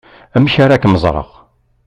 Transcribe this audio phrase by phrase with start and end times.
[0.35, 1.29] Amek ara kem-ẓreɣ?